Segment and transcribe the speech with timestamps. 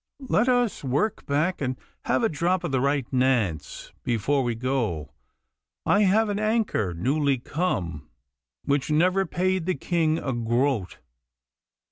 [0.29, 5.11] Let us work back and have a drop of the right Nants before we go.
[5.85, 8.09] I have an anker newly come,
[8.65, 10.97] which never paid the King a groat.